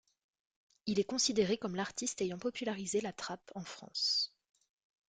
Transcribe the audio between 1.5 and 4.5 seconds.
comme l'artiste ayant popularisé la trap en France.